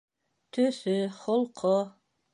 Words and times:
Төҫө, 0.57 0.95
холҡо... 1.21 1.73